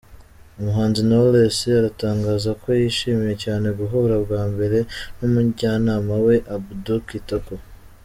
[0.59, 4.77] Umuhanzi Knowless aratangaza ko yishimiye cyane guhura bwa mbere
[5.17, 7.53] n’umujyanama we, Abdou Kitoko.